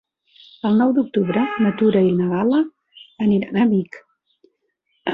El 0.69 0.79
nou 0.83 0.93
d'octubre 0.95 1.43
na 1.65 1.73
Tura 1.83 2.03
i 2.07 2.11
na 2.23 2.31
Gal·la 2.33 2.65
aniran 3.29 3.63
a 3.67 3.71
Vic. 3.77 4.05